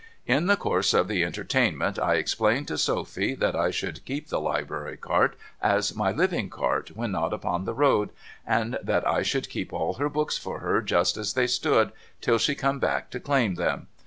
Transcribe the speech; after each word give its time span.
In 0.25 0.47
the 0.47 0.57
course 0.57 0.95
of 0.95 1.07
the 1.07 1.23
entertainment 1.23 1.99
I 1.99 2.15
explained 2.15 2.67
to 2.69 2.77
Sophy 2.79 3.35
that 3.35 3.55
I 3.55 3.69
should 3.69 4.03
keep 4.03 4.29
the 4.29 4.39
Library 4.41 4.97
Cart 4.97 5.37
as 5.61 5.93
my 5.93 6.11
living 6.11 6.49
cart 6.49 6.93
when 6.95 7.11
not 7.11 7.33
upon 7.33 7.65
the 7.65 7.75
road, 7.75 8.09
and 8.43 8.79
that 8.81 9.07
I 9.07 9.21
should 9.21 9.47
keep 9.47 9.71
all 9.71 9.93
her 9.99 10.09
books 10.09 10.39
for 10.39 10.57
her 10.61 10.81
just 10.81 11.17
as 11.17 11.33
they 11.33 11.45
stood, 11.45 11.91
till 12.19 12.39
she 12.39 12.55
come 12.55 12.79
back 12.79 13.11
to 13.11 13.19
claim 13.19 13.53
them. 13.53 13.89